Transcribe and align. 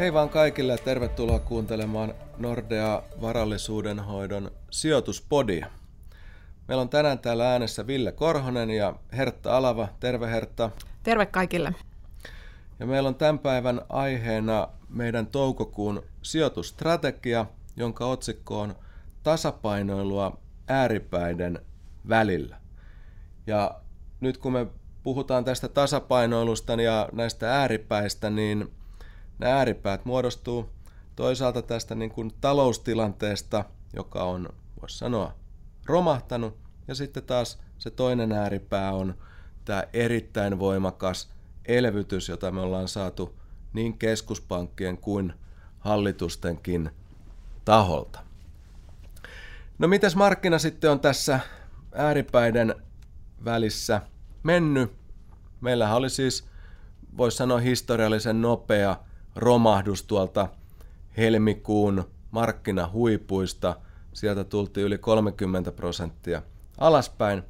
Hei 0.00 0.12
vaan 0.12 0.28
kaikille 0.28 0.72
ja 0.72 0.78
tervetuloa 0.78 1.38
kuuntelemaan 1.38 2.14
Nordea 2.38 3.02
varallisuudenhoidon 3.20 4.50
sijoituspodia. 4.70 5.66
Meillä 6.68 6.82
on 6.82 6.88
tänään 6.88 7.18
täällä 7.18 7.52
äänessä 7.52 7.86
Ville 7.86 8.12
Korhonen 8.12 8.70
ja 8.70 8.94
Hertta 9.12 9.56
Alava. 9.56 9.88
Terve 10.00 10.26
Hertta. 10.26 10.70
Terve 11.02 11.26
kaikille. 11.26 11.74
Ja 12.78 12.86
meillä 12.86 13.08
on 13.08 13.14
tämän 13.14 13.38
päivän 13.38 13.80
aiheena 13.88 14.68
meidän 14.88 15.26
toukokuun 15.26 16.02
sijoitustrategia, 16.22 17.46
jonka 17.76 18.06
otsikko 18.06 18.60
on 18.60 18.74
tasapainoilua 19.22 20.38
ääripäiden 20.68 21.58
välillä. 22.08 22.56
Ja 23.46 23.80
nyt 24.20 24.38
kun 24.38 24.52
me 24.52 24.66
puhutaan 25.02 25.44
tästä 25.44 25.68
tasapainoilusta 25.68 26.72
ja 26.72 27.08
näistä 27.12 27.54
ääripäistä, 27.60 28.30
niin 28.30 28.79
nämä 29.40 29.56
ääripäät 29.56 30.04
muodostuu 30.04 30.70
toisaalta 31.16 31.62
tästä 31.62 31.94
niin 31.94 32.10
kuin 32.10 32.32
taloustilanteesta, 32.40 33.64
joka 33.96 34.24
on, 34.24 34.48
voisi 34.80 34.98
sanoa, 34.98 35.34
romahtanut, 35.86 36.58
ja 36.88 36.94
sitten 36.94 37.22
taas 37.22 37.58
se 37.78 37.90
toinen 37.90 38.32
ääripää 38.32 38.92
on 38.92 39.14
tämä 39.64 39.84
erittäin 39.92 40.58
voimakas 40.58 41.30
elvytys, 41.64 42.28
jota 42.28 42.50
me 42.50 42.60
ollaan 42.60 42.88
saatu 42.88 43.34
niin 43.72 43.98
keskuspankkien 43.98 44.98
kuin 44.98 45.32
hallitustenkin 45.78 46.90
taholta. 47.64 48.20
No 49.78 49.88
mites 49.88 50.16
markkina 50.16 50.58
sitten 50.58 50.90
on 50.90 51.00
tässä 51.00 51.40
ääripäiden 51.92 52.74
välissä 53.44 54.02
mennyt? 54.42 54.92
Meillähän 55.60 55.96
oli 55.96 56.10
siis, 56.10 56.48
voisi 57.16 57.36
sanoa, 57.36 57.58
historiallisen 57.58 58.42
nopea 58.42 58.96
romahdus 59.36 60.02
tuolta 60.02 60.48
helmikuun 61.16 62.04
markkinahuipuista. 62.30 63.76
Sieltä 64.12 64.44
tultiin 64.44 64.86
yli 64.86 64.98
30 64.98 65.72
prosenttia 65.72 66.42
alaspäin. 66.78 67.42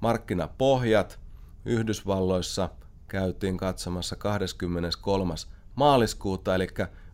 Markkinapohjat 0.00 1.20
Yhdysvalloissa 1.64 2.68
käytiin 3.08 3.56
katsomassa 3.56 4.16
23. 4.16 5.34
maaliskuuta, 5.74 6.54
eli 6.54 6.66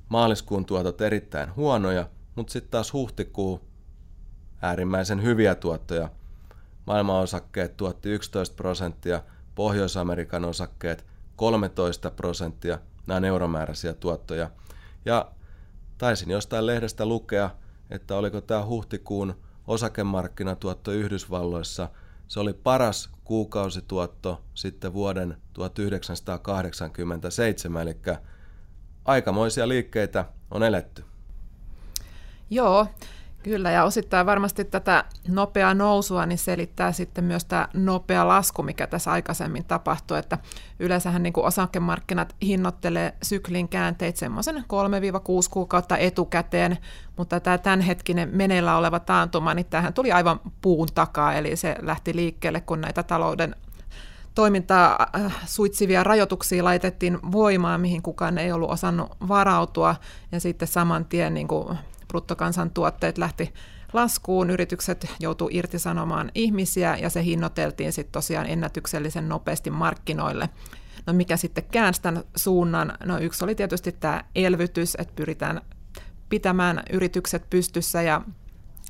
maaliskuun 0.09 0.65
tuotot 0.65 1.01
erittäin 1.01 1.57
huonoja, 1.57 2.09
mutta 2.35 2.53
sitten 2.53 2.71
taas 2.71 2.93
huhtikuu 2.93 3.61
äärimmäisen 4.63 5.23
hyviä 5.23 5.55
tuottoja. 5.55 6.09
Maailman 6.87 7.21
osakkeet 7.21 7.77
tuotti 7.77 8.09
11 8.11 8.57
prosenttia, 8.57 9.23
Pohjois-Amerikan 9.55 10.45
osakkeet 10.45 11.07
13 11.37 12.11
prosenttia, 12.11 12.79
nämä 13.07 13.27
euromääräisiä 13.27 13.95
tuottoja. 13.95 14.51
Ja 15.05 15.31
taisin 15.99 16.31
jostain 16.31 16.67
lehdestä 16.67 17.07
lukea, 17.07 17.51
että 17.91 18.17
oliko 18.17 18.41
tämä 18.41 18.67
huhtikuun 18.67 19.35
osakemarkkinatuotto 19.67 20.93
Yhdysvalloissa, 20.93 21.89
se 22.29 22.41
oli 22.41 22.53
paras 22.53 23.11
kuukausituotto 23.25 24.43
sitten 24.55 24.93
vuoden 24.93 25.37
1987, 25.53 27.83
eli 27.83 27.97
aikamoisia 29.05 29.69
liikkeitä 29.69 30.25
on 30.51 30.63
eletty. 30.63 31.05
Joo, 32.51 32.87
Kyllä, 33.43 33.71
ja 33.71 33.85
osittain 33.85 34.27
varmasti 34.27 34.65
tätä 34.65 35.05
nopeaa 35.29 35.75
nousua 35.75 36.27
niin 36.27 36.39
selittää 36.39 36.93
sitten 36.93 37.25
myös 37.25 37.45
tämä 37.45 37.69
nopea 37.75 38.29
lasku, 38.29 38.63
mikä 38.63 38.87
tässä 38.87 39.13
aikaisemmin 39.13 39.65
tapahtui, 39.65 40.19
että 40.19 40.39
yleensähän 40.79 41.23
niin 41.23 41.33
osakemarkkinat 41.37 42.37
hinnoittelee 42.43 43.15
syklin 43.23 43.69
käänteet 43.69 44.17
semmoisen 44.17 44.57
3-6 44.57 44.59
kuukautta 45.51 45.97
etukäteen, 45.97 46.79
mutta 47.17 47.41
tämä 47.41 47.59
tämänhetkinen 47.59 48.29
meneillä 48.33 48.77
oleva 48.77 49.01
taantuma, 49.01 49.55
niin 49.55 49.67
tähän 49.67 49.95
tuli 49.95 50.13
aivan 50.13 50.41
puun 50.61 50.89
takaa, 50.95 51.35
eli 51.35 51.57
se 51.57 51.77
lähti 51.81 52.17
liikkeelle, 52.17 52.61
kun 52.61 52.81
näitä 52.81 53.03
talouden 53.03 53.57
toimintaa 54.35 55.07
äh, 55.17 55.37
suitsivia 55.47 56.05
rajoituksia 56.05 56.65
laitettiin 56.65 57.19
voimaan, 57.33 57.81
mihin 57.81 58.03
kukaan 58.03 58.39
ei 58.39 58.53
ollut 58.53 58.71
osannut 58.71 59.11
varautua, 59.29 59.97
ja 60.33 60.41
sitten 60.41 60.69
saman 60.69 61.05
tien 61.05 61.35
niin 61.35 61.49
kuin 61.49 61.79
bruttokansantuotteet 62.13 63.19
lähti 63.19 63.55
laskuun, 63.93 64.51
yritykset 64.51 65.11
joutuu 65.21 65.49
irtisanomaan 65.53 66.31
ihmisiä 66.35 66.97
ja 66.97 67.11
se 67.11 67.25
hinnoiteltiin 67.25 67.93
sitten 67.93 68.13
tosiaan 68.13 68.47
ennätyksellisen 68.47 69.29
nopeasti 69.29 69.71
markkinoille. 69.71 70.49
No 71.07 71.13
mikä 71.13 71.37
sitten 71.37 71.65
käänsi 71.65 72.03
tämän 72.03 72.25
suunnan? 72.37 72.93
No 73.05 73.19
yksi 73.19 73.45
oli 73.45 73.55
tietysti 73.55 73.93
tämä 73.93 74.25
elvytys, 74.35 74.95
että 74.99 75.15
pyritään 75.17 75.61
pitämään 76.29 76.83
yritykset 76.93 77.51
pystyssä 77.51 78.03
ja 78.03 78.23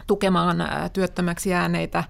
tukemaan 0.06 0.56
työttömäksi 0.92 1.50
jääneitä. 1.50 2.04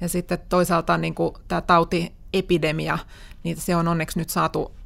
Ja 0.00 0.08
sitten 0.08 0.38
toisaalta 0.48 0.98
niin 0.98 1.14
kuin 1.14 1.34
tämä 1.48 1.60
tautiepidemia, 1.60 2.98
niin 3.44 3.56
se 3.56 3.76
on 3.76 3.88
onneksi 3.88 4.18
nyt 4.18 4.30
saatu 4.30 4.77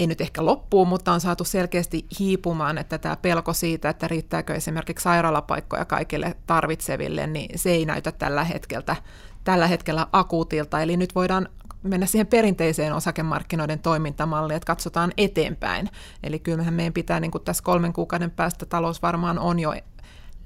ei 0.00 0.06
nyt 0.06 0.20
ehkä 0.20 0.44
loppuun, 0.44 0.88
mutta 0.88 1.12
on 1.12 1.20
saatu 1.20 1.44
selkeästi 1.44 2.06
hiipumaan, 2.18 2.78
että 2.78 2.98
tämä 2.98 3.16
pelko 3.16 3.52
siitä, 3.52 3.88
että 3.88 4.08
riittääkö 4.08 4.54
esimerkiksi 4.54 5.02
sairaalapaikkoja 5.02 5.84
kaikille 5.84 6.36
tarvitseville, 6.46 7.26
niin 7.26 7.58
se 7.58 7.70
ei 7.70 7.84
näytä 7.84 8.12
tällä 8.12 8.44
hetkellä, 8.44 8.96
tällä 9.44 9.66
hetkellä 9.66 10.06
akuutilta. 10.12 10.80
Eli 10.80 10.96
nyt 10.96 11.14
voidaan 11.14 11.48
mennä 11.82 12.06
siihen 12.06 12.26
perinteiseen 12.26 12.92
osakemarkkinoiden 12.92 13.78
toimintamalliin, 13.78 14.56
että 14.56 14.66
katsotaan 14.66 15.12
eteenpäin. 15.16 15.88
Eli 16.22 16.38
kyllähän 16.38 16.74
meidän 16.74 16.92
pitää 16.92 17.20
niin 17.20 17.30
kuin 17.30 17.44
tässä 17.44 17.62
kolmen 17.62 17.92
kuukauden 17.92 18.30
päästä 18.30 18.66
talous 18.66 19.02
varmaan 19.02 19.38
on 19.38 19.58
jo 19.58 19.74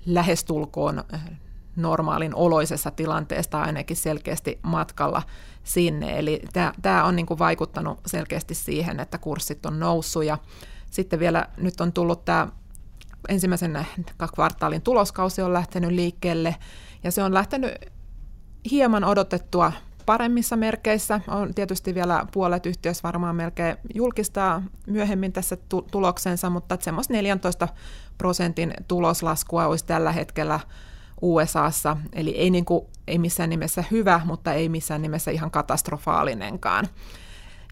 lähestulkoon 0.06 1.04
normaalin 1.76 2.34
oloisessa 2.34 2.90
tilanteesta 2.90 3.62
ainakin 3.62 3.96
selkeästi 3.96 4.58
matkalla 4.62 5.22
sinne. 5.64 6.18
Eli 6.18 6.42
tämä 6.82 7.04
on 7.04 7.16
niin 7.16 7.26
kuin 7.26 7.38
vaikuttanut 7.38 8.00
selkeästi 8.06 8.54
siihen, 8.54 9.00
että 9.00 9.18
kurssit 9.18 9.66
on 9.66 9.80
noussut 9.80 10.24
ja 10.24 10.38
sitten 10.90 11.18
vielä 11.18 11.46
nyt 11.56 11.80
on 11.80 11.92
tullut 11.92 12.24
tämä 12.24 12.48
ensimmäisen 13.28 13.86
kvartaalin 14.34 14.82
tuloskausi 14.82 15.42
on 15.42 15.52
lähtenyt 15.52 15.90
liikkeelle 15.90 16.56
ja 17.04 17.10
se 17.12 17.22
on 17.22 17.34
lähtenyt 17.34 17.74
hieman 18.70 19.04
odotettua 19.04 19.72
paremmissa 20.06 20.56
merkeissä. 20.56 21.20
On 21.28 21.54
tietysti 21.54 21.94
vielä 21.94 22.26
puolet 22.32 22.66
yhtiössä 22.66 23.02
varmaan 23.02 23.36
melkein 23.36 23.76
julkistaa 23.94 24.62
myöhemmin 24.86 25.32
tässä 25.32 25.56
tuloksensa, 25.90 26.50
mutta 26.50 26.78
semmoista 26.80 27.12
14 27.12 27.68
prosentin 28.18 28.74
tuloslaskua 28.88 29.66
olisi 29.66 29.86
tällä 29.86 30.12
hetkellä 30.12 30.60
USAssa, 31.22 31.96
eli 32.12 32.30
ei, 32.30 32.50
niin 32.50 32.64
kuin, 32.64 32.86
ei 33.06 33.18
missään 33.18 33.50
nimessä 33.50 33.84
hyvä, 33.90 34.20
mutta 34.24 34.52
ei 34.52 34.68
missään 34.68 35.02
nimessä 35.02 35.30
ihan 35.30 35.50
katastrofaalinenkaan. 35.50 36.88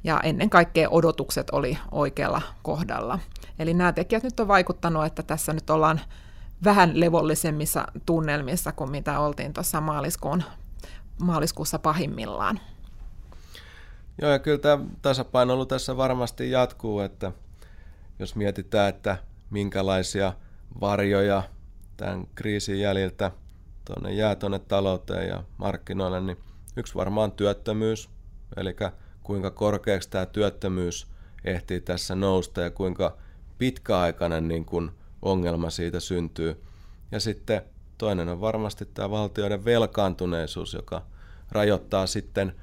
Ja 0.05 0.21
ennen 0.21 0.51
kaikkea 0.51 0.89
odotukset 0.91 1.51
oli 1.51 1.79
oikealla 1.91 2.43
kohdalla. 2.63 3.19
Eli 3.59 3.75
nämä 3.75 3.93
tekijät 3.93 4.23
nyt 4.23 4.41
on 4.41 4.49
vaikuttanut, 4.49 5.05
että 5.05 5.23
tässä 5.23 5.53
nyt 5.53 5.71
ollaan 5.71 6.01
vähän 6.65 7.01
levollisemmissa 7.01 7.87
tunnelmissa 8.07 8.73
kuin 8.73 8.91
mitä 8.91 9.19
oltiin 9.19 9.53
tuossa 9.53 9.81
maaliskuun, 9.81 10.43
maaliskuussa 11.23 11.79
pahimmillaan. 11.79 12.61
Joo, 14.21 14.31
ja 14.31 14.39
kyllä 14.39 14.59
tämä 14.59 14.85
tasapainoilu 15.03 15.67
tässä 15.67 15.97
varmasti 15.97 16.51
jatkuu, 16.51 17.01
että 17.01 17.33
jos 18.19 18.37
mietitään, 18.37 18.89
että 18.89 19.17
minkälaisia 19.51 20.33
varjoja 20.81 21.43
tämän 21.97 22.27
kriisin 22.35 22.81
jäljiltä 22.81 23.31
tuonne 23.85 24.13
jää 24.13 24.35
tuonne 24.35 24.59
talouteen 24.59 25.29
ja 25.29 25.45
markkinoille, 25.59 26.21
niin 26.21 26.39
yksi 26.77 26.95
varmaan 26.95 27.33
työttömyys, 27.33 28.11
eli 28.57 28.77
kuinka 29.23 29.51
korkeaksi 29.51 30.11
tämä 30.11 30.27
työttömyys 30.27 31.07
ehtii 31.45 31.81
tässä 31.81 32.15
nousta 32.15 32.61
ja 32.61 32.71
kuinka 32.71 33.17
pitkäaikainen 33.59 34.49
niin 34.49 34.65
kuin 34.65 34.91
ongelma 35.23 35.71
siitä 35.71 36.01
syntyy. 36.01 36.63
Ja 37.13 37.21
sitten 37.21 37.63
toinen 37.99 38.29
on 38.29 38.41
varmasti 38.41 38.87
tämä 38.87 39.11
valtioiden 39.11 39.65
velkaantuneisuus, 39.65 40.75
joka 40.75 41.03
rajoittaa 41.51 42.07
sitten 42.07 42.55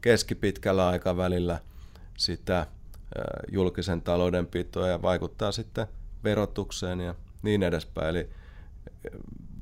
keskipitkällä 0.00 0.88
aikavälillä 0.88 1.60
sitä 2.18 2.66
julkisen 3.52 4.02
taloudenpitoa 4.02 4.88
ja 4.88 5.02
vaikuttaa 5.02 5.52
sitten 5.52 5.86
verotukseen 6.24 7.00
ja 7.00 7.14
niin 7.42 7.62
edespäin. 7.62 8.08
Eli 8.08 8.30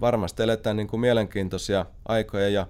varmasti 0.01 0.43
eletään 0.43 0.77
niin 0.77 0.89
kuin 0.89 1.01
mielenkiintoisia 1.01 1.87
aikoja 2.09 2.49
ja 2.49 2.67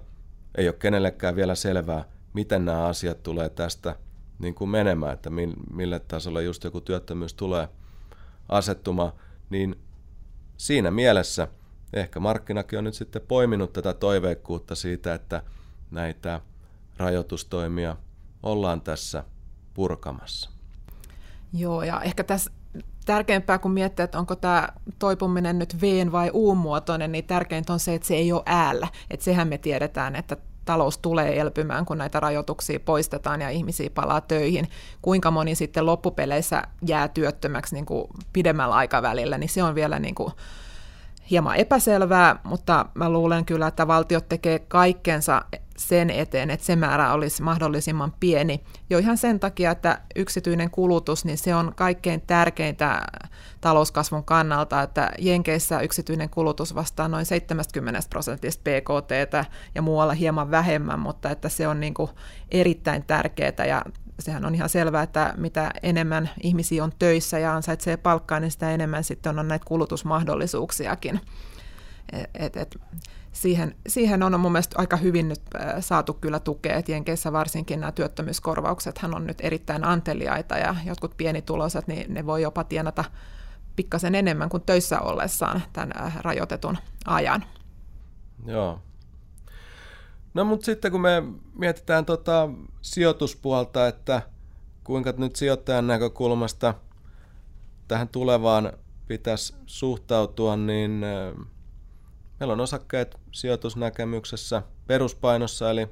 ei 0.55 0.67
ole 0.67 0.75
kenellekään 0.79 1.35
vielä 1.35 1.55
selvää, 1.55 2.05
miten 2.33 2.65
nämä 2.65 2.85
asiat 2.85 3.23
tulee 3.23 3.49
tästä 3.49 3.95
niin 4.39 4.55
kuin 4.55 4.69
menemään, 4.69 5.13
että 5.13 5.29
mille 5.73 5.99
tasolle 5.99 6.43
just 6.43 6.63
joku 6.63 6.81
työttömyys 6.81 7.33
tulee 7.33 7.67
asettumaan, 8.49 9.11
niin 9.49 9.75
siinä 10.57 10.91
mielessä 10.91 11.47
ehkä 11.93 12.19
markkinakin 12.19 12.79
on 12.79 12.83
nyt 12.83 12.93
sitten 12.93 13.21
poiminut 13.27 13.73
tätä 13.73 13.93
toiveikkuutta 13.93 14.75
siitä, 14.75 15.13
että 15.13 15.43
näitä 15.91 16.41
rajoitustoimia 16.97 17.97
ollaan 18.43 18.81
tässä 18.81 19.23
purkamassa. 19.73 20.49
Joo, 21.53 21.83
ja 21.83 22.01
ehkä 22.01 22.23
tässä 22.23 22.51
tärkeämpää 23.05 23.57
kuin 23.57 23.71
miettiä, 23.71 24.05
että 24.05 24.19
onko 24.19 24.35
tämä 24.35 24.69
toipuminen 24.99 25.59
nyt 25.59 25.81
V- 25.81 26.11
vai 26.11 26.31
U-muotoinen, 26.33 27.11
niin 27.11 27.25
tärkeintä 27.25 27.73
on 27.73 27.79
se, 27.79 27.93
että 27.93 28.07
se 28.07 28.15
ei 28.15 28.31
ole 28.31 28.43
äällä. 28.45 28.87
Että 29.09 29.23
sehän 29.23 29.47
me 29.47 29.57
tiedetään, 29.57 30.15
että 30.15 30.37
talous 30.65 30.97
tulee 30.97 31.39
elpymään, 31.39 31.85
kun 31.85 31.97
näitä 31.97 32.19
rajoituksia 32.19 32.79
poistetaan 32.79 33.41
ja 33.41 33.49
ihmisiä 33.49 33.89
palaa 33.89 34.21
töihin. 34.21 34.69
Kuinka 35.01 35.31
moni 35.31 35.55
sitten 35.55 35.85
loppupeleissä 35.85 36.63
jää 36.87 37.07
työttömäksi 37.07 37.75
niin 37.75 37.85
kuin 37.85 38.07
pidemmällä 38.33 38.75
aikavälillä, 38.75 39.37
niin 39.37 39.49
se 39.49 39.63
on 39.63 39.75
vielä 39.75 39.99
niin 39.99 40.15
kuin 40.15 40.33
hieman 41.29 41.55
epäselvää, 41.55 42.39
mutta 42.43 42.85
mä 42.93 43.09
luulen 43.09 43.45
kyllä, 43.45 43.67
että 43.67 43.87
valtiot 43.87 44.29
tekee 44.29 44.59
kaikkensa 44.59 45.41
sen 45.77 46.09
eteen, 46.09 46.49
että 46.49 46.65
se 46.65 46.75
määrä 46.75 47.13
olisi 47.13 47.43
mahdollisimman 47.43 48.13
pieni. 48.19 48.63
Jo 48.89 48.97
ihan 48.97 49.17
sen 49.17 49.39
takia, 49.39 49.71
että 49.71 50.01
yksityinen 50.15 50.71
kulutus, 50.71 51.25
niin 51.25 51.37
se 51.37 51.55
on 51.55 51.73
kaikkein 51.75 52.21
tärkeintä 52.21 53.01
talouskasvun 53.61 54.23
kannalta, 54.23 54.81
että 54.81 55.11
Jenkeissä 55.19 55.79
yksityinen 55.79 56.29
kulutus 56.29 56.75
vastaa 56.75 57.07
noin 57.07 57.25
70 57.25 57.99
prosentista 58.09 58.61
PKT 58.61 59.47
ja 59.75 59.81
muualla 59.81 60.13
hieman 60.13 60.51
vähemmän, 60.51 60.99
mutta 60.99 61.29
että 61.29 61.49
se 61.49 61.67
on 61.67 61.79
niin 61.79 61.93
kuin 61.93 62.09
erittäin 62.51 63.03
tärkeää 63.03 63.65
ja 63.67 63.81
sehän 64.21 64.45
on 64.45 64.55
ihan 64.55 64.69
selvää, 64.69 65.03
että 65.03 65.33
mitä 65.37 65.71
enemmän 65.83 66.29
ihmisiä 66.41 66.83
on 66.83 66.91
töissä 66.99 67.39
ja 67.39 67.55
ansaitsee 67.55 67.97
palkkaa, 67.97 68.39
niin 68.39 68.51
sitä 68.51 68.71
enemmän 68.71 69.03
sitten 69.03 69.39
on 69.39 69.47
näitä 69.47 69.65
kulutusmahdollisuuksiakin. 69.65 71.21
Et, 72.33 72.57
et, 72.57 72.77
siihen, 73.31 73.75
siihen 73.87 74.23
on 74.23 74.39
mun 74.39 74.51
mielestä 74.51 74.75
aika 74.79 74.97
hyvin 74.97 75.29
nyt 75.29 75.41
saatu 75.79 76.13
kyllä 76.13 76.39
tukea, 76.39 76.75
että 76.75 76.91
Jenkeissä 76.91 77.33
varsinkin 77.33 77.79
nämä 77.79 77.91
työttömyyskorvauksethan 77.91 79.15
on 79.15 79.27
nyt 79.27 79.37
erittäin 79.41 79.83
anteliaita 79.83 80.57
ja 80.57 80.75
jotkut 80.85 81.17
pienituloiset, 81.17 81.87
niin 81.87 82.13
ne 82.13 82.25
voi 82.25 82.41
jopa 82.41 82.63
tienata 82.63 83.03
pikkasen 83.75 84.15
enemmän 84.15 84.49
kuin 84.49 84.63
töissä 84.65 84.99
ollessaan 84.99 85.63
tämän 85.73 86.13
rajoitetun 86.21 86.77
ajan. 87.05 87.45
Joo. 88.45 88.79
No 90.33 90.45
mutta 90.45 90.65
sitten 90.65 90.91
kun 90.91 91.01
me 91.01 91.23
mietitään 91.53 92.05
tota 92.05 92.49
sijoituspuolta, 92.81 93.87
että 93.87 94.21
kuinka 94.83 95.13
nyt 95.17 95.35
sijoittajan 95.35 95.87
näkökulmasta 95.87 96.73
tähän 97.87 98.07
tulevaan 98.07 98.73
pitäisi 99.07 99.55
suhtautua, 99.65 100.55
niin 100.55 101.05
Meillä 102.41 102.53
on 102.53 102.59
osakkeet 102.59 103.17
sijoitusnäkemyksessä 103.31 104.63
peruspainossa, 104.87 105.71
eli 105.71 105.87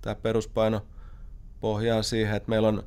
tämä 0.00 0.14
peruspaino 0.14 0.82
pohjaa 1.60 2.02
siihen, 2.02 2.36
että 2.36 2.48
meillä 2.48 2.68
on 2.68 2.82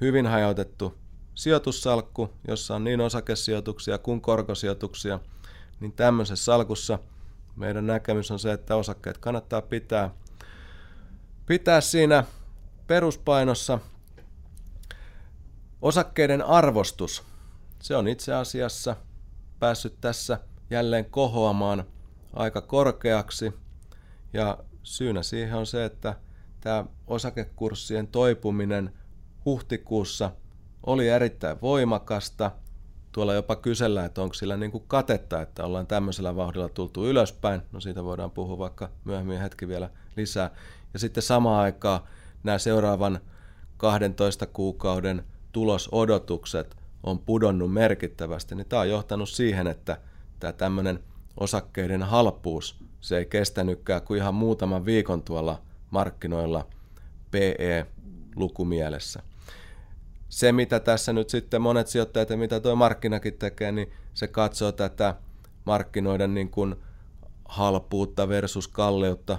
hyvin 0.00 0.26
hajautettu 0.26 0.94
sijoitussalkku, 1.34 2.30
jossa 2.48 2.74
on 2.74 2.84
niin 2.84 3.00
osakesijoituksia 3.00 3.98
kuin 3.98 4.20
korkosijoituksia, 4.20 5.20
niin 5.80 5.92
tämmöisessä 5.92 6.44
salkussa 6.44 6.98
meidän 7.56 7.86
näkemys 7.86 8.30
on 8.30 8.38
se, 8.38 8.52
että 8.52 8.76
osakkeet 8.76 9.18
kannattaa 9.18 9.62
pitää, 9.62 10.14
pitää 11.46 11.80
siinä 11.80 12.24
peruspainossa. 12.86 13.78
Osakkeiden 15.82 16.42
arvostus, 16.42 17.22
se 17.82 17.96
on 17.96 18.08
itse 18.08 18.34
asiassa 18.34 18.96
päässyt 19.58 20.00
tässä 20.00 20.38
jälleen 20.70 21.04
kohoamaan– 21.04 21.84
aika 22.32 22.60
korkeaksi. 22.60 23.52
Ja 24.32 24.58
syynä 24.82 25.22
siihen 25.22 25.58
on 25.58 25.66
se, 25.66 25.84
että 25.84 26.14
tämä 26.60 26.84
osakekurssien 27.06 28.08
toipuminen 28.08 28.92
huhtikuussa 29.44 30.30
oli 30.86 31.08
erittäin 31.08 31.60
voimakasta. 31.60 32.50
Tuolla 33.12 33.34
jopa 33.34 33.56
kysellään, 33.56 34.06
että 34.06 34.22
onko 34.22 34.34
sillä 34.34 34.56
niin 34.56 34.70
kuin 34.70 34.84
katetta, 34.86 35.42
että 35.42 35.64
ollaan 35.64 35.86
tämmöisellä 35.86 36.36
vauhdilla 36.36 36.68
tultu 36.68 37.06
ylöspäin. 37.06 37.62
No 37.72 37.80
siitä 37.80 38.04
voidaan 38.04 38.30
puhua 38.30 38.58
vaikka 38.58 38.90
myöhemmin 39.04 39.40
hetki 39.40 39.68
vielä 39.68 39.90
lisää. 40.16 40.50
Ja 40.92 40.98
sitten 40.98 41.22
samaan 41.22 41.62
aikaan 41.62 42.00
nämä 42.42 42.58
seuraavan 42.58 43.20
12 43.76 44.46
kuukauden 44.46 45.24
tulosodotukset 45.52 46.76
on 47.02 47.18
pudonnut 47.18 47.72
merkittävästi, 47.72 48.54
niin 48.54 48.66
tämä 48.68 48.82
on 48.82 48.88
johtanut 48.88 49.28
siihen, 49.28 49.66
että 49.66 49.98
tämä 50.40 50.52
tämmöinen 50.52 51.00
osakkeiden 51.40 52.02
halpuus, 52.02 52.76
se 53.00 53.18
ei 53.18 53.26
kestänytkään 53.26 54.02
kuin 54.02 54.18
ihan 54.18 54.34
muutaman 54.34 54.84
viikon 54.84 55.22
tuolla 55.22 55.62
markkinoilla 55.90 56.66
PE-lukumielessä. 57.30 59.22
Se, 60.28 60.52
mitä 60.52 60.80
tässä 60.80 61.12
nyt 61.12 61.30
sitten 61.30 61.62
monet 61.62 61.86
sijoittajat 61.86 62.30
ja 62.30 62.36
mitä 62.36 62.60
tuo 62.60 62.76
markkinakin 62.76 63.38
tekee, 63.38 63.72
niin 63.72 63.92
se 64.14 64.28
katsoo 64.28 64.72
tätä 64.72 65.14
markkinoiden 65.64 66.34
niin 66.34 66.50
kuin 66.50 66.76
halpuutta 67.44 68.28
versus 68.28 68.68
kalleutta 68.68 69.38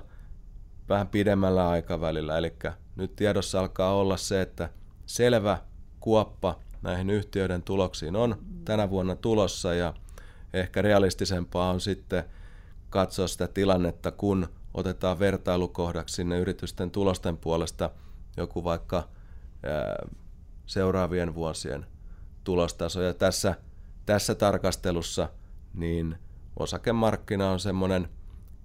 vähän 0.89 1.07
pidemmällä 1.07 1.69
aikavälillä. 1.69 2.37
Eli 2.37 2.53
nyt 2.95 3.15
tiedossa 3.15 3.59
alkaa 3.59 3.93
olla 3.93 4.17
se, 4.17 4.41
että 4.41 4.69
selvä 5.05 5.57
kuoppa 5.99 6.59
näihin 6.81 7.09
yhtiöiden 7.09 7.63
tuloksiin 7.63 8.15
on 8.15 8.35
tänä 8.65 8.89
vuonna 8.89 9.15
tulossa 9.15 9.73
ja 9.73 9.93
ehkä 10.53 10.81
realistisempaa 10.81 11.69
on 11.69 11.81
sitten 11.81 12.23
katsoa 12.89 13.27
sitä 13.27 13.47
tilannetta, 13.47 14.11
kun 14.11 14.47
otetaan 14.73 15.19
vertailukohdaksi 15.19 16.15
sinne 16.15 16.39
yritysten 16.39 16.91
tulosten 16.91 17.37
puolesta 17.37 17.89
joku 18.37 18.63
vaikka 18.63 19.09
seuraavien 20.65 21.35
vuosien 21.35 21.85
tulostaso. 22.43 23.01
Ja 23.01 23.13
tässä, 23.13 23.55
tässä 24.05 24.35
tarkastelussa 24.35 25.29
niin 25.73 26.17
osakemarkkina 26.59 27.51
on 27.51 27.59
semmoinen 27.59 28.09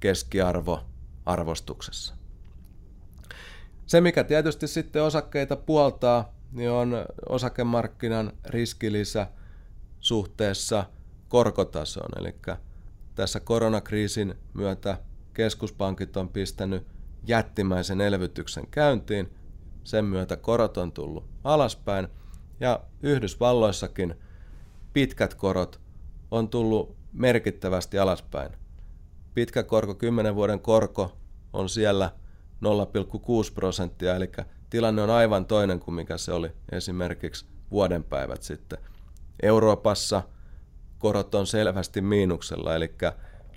keskiarvo 0.01 0.81
arvostuksessa. 1.29 2.15
Se, 3.87 4.01
mikä 4.01 4.25
tietysti 4.25 4.69
sitten 4.69 5.03
osakkeita 5.03 5.57
puoltaa, 5.57 6.33
niin 6.53 6.71
on 6.71 7.07
osakemarkkinan 7.29 8.33
riskilisä 8.45 9.27
suhteessa– 10.01 10.85
korkotasoon. 11.29 12.11
Eli 12.19 12.35
tässä 13.15 13.41
koronakriisin 13.41 14.35
myötä 14.55 14.99
keskuspankit 15.35 16.17
on 16.17 16.29
pistänyt 16.29 16.87
jättimäisen 17.27 18.01
elvytyksen 18.01 18.67
käyntiin. 18.67 19.35
Sen 19.85 20.05
myötä 20.05 20.37
korot 20.37 20.77
on 20.77 20.93
tullut 20.93 21.25
alaspäin 21.45 22.09
ja 22.61 22.81
Yhdysvalloissakin 23.03 24.15
pitkät 24.93 25.35
korot 25.35 25.81
on 26.31 26.49
tullut 26.49 26.97
merkittävästi 27.13 27.99
alaspäin. 27.99 28.53
Pitkä 29.35 29.63
korko, 29.63 29.95
10 29.95 30.35
vuoden 30.35 30.61
korko 30.61 31.18
on 31.53 31.69
siellä 31.69 32.11
0,6 33.47 33.55
prosenttia, 33.55 34.17
eli 34.17 34.31
tilanne 34.71 35.03
on 35.03 35.11
aivan 35.11 35.47
toinen 35.47 35.81
kuin 35.81 35.95
mikä 35.95 36.19
se 36.19 36.33
oli 36.33 36.53
esimerkiksi 36.73 37.47
vuodenpäivät 37.71 38.43
sitten. 38.43 38.79
Euroopassa– 39.43 40.23
korot 40.99 41.35
on 41.35 41.47
selvästi 41.47 42.01
miinuksella, 42.01 42.75
eli 42.75 42.95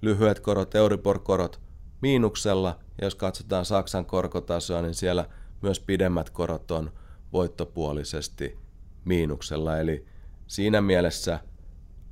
lyhyet 0.02 0.40
korot, 0.40 0.76
Euribor-korot 0.76 1.62
miinuksella, 2.02 2.80
ja 3.02 3.08
jos 3.08 3.16
katsotaan 3.16 3.66
Saksan 3.66 4.06
korkotasoa, 4.06 4.82
niin 4.82 4.94
siellä 4.94 5.26
myös 5.62 5.80
pidemmät 5.80 6.30
korot 6.30 6.72
on 6.72 6.92
voittopuolisesti 7.34 8.60
miinuksella, 9.06 9.78
eli 9.78 10.06
siinä 10.48 10.82
mielessä 10.82 11.40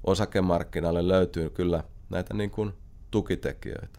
osakemarkkinalle 0.03 1.07
löytyy 1.07 1.49
kyllä 1.49 1.83
näitä 2.09 2.33
niin 2.33 2.51
kuin 2.51 2.73
tukitekijöitä. 3.11 3.98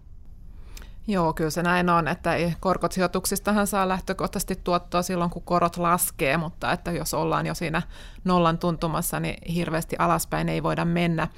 Joo, 1.07 1.33
kyllä 1.33 1.51
se 1.51 1.63
näin 1.63 1.91
on, 1.91 2.09
että 2.09 2.31
korkosijoituksistahan 2.61 3.67
saa 3.67 3.89
lähtökohtaisesti 3.89 4.57
tuottoa 4.65 5.03
silloin, 5.03 5.31
kun 5.31 5.43
korot 5.43 5.77
laskee, 5.77 6.37
mutta 6.37 6.73
että 6.73 6.91
jos 6.91 7.15
ollaan 7.15 7.47
jo 7.47 7.55
siinä 7.55 7.83
nollan 8.25 8.59
tuntumassa, 8.59 9.21
niin 9.21 9.53
hirveästi 9.55 9.97
alaspäin 9.99 10.49
ei 10.49 10.63
voida 10.63 10.85
mennä. 10.85 11.29